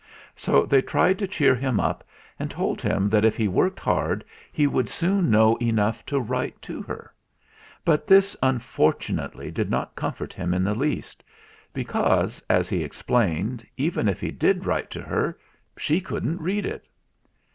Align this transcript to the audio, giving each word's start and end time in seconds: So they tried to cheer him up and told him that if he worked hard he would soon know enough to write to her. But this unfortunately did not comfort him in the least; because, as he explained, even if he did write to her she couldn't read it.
So 0.35 0.65
they 0.65 0.81
tried 0.81 1.19
to 1.19 1.27
cheer 1.27 1.53
him 1.53 1.79
up 1.79 2.03
and 2.39 2.49
told 2.49 2.81
him 2.81 3.07
that 3.09 3.23
if 3.23 3.35
he 3.37 3.47
worked 3.47 3.79
hard 3.79 4.25
he 4.51 4.65
would 4.65 4.89
soon 4.89 5.29
know 5.29 5.57
enough 5.57 6.03
to 6.07 6.19
write 6.19 6.59
to 6.63 6.81
her. 6.81 7.13
But 7.85 8.07
this 8.07 8.35
unfortunately 8.41 9.51
did 9.51 9.69
not 9.69 9.95
comfort 9.95 10.33
him 10.33 10.55
in 10.55 10.63
the 10.63 10.73
least; 10.73 11.23
because, 11.71 12.41
as 12.49 12.67
he 12.67 12.83
explained, 12.83 13.63
even 13.77 14.07
if 14.09 14.19
he 14.19 14.31
did 14.31 14.65
write 14.65 14.89
to 14.89 15.01
her 15.03 15.37
she 15.77 16.01
couldn't 16.01 16.41
read 16.41 16.65
it. 16.65 16.87